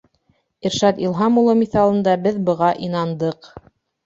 [0.69, 3.53] Иршат Илһам улы миҫалында беҙ быға инандыҡ.